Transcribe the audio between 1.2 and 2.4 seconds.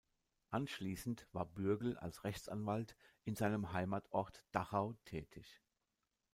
war Bürgel als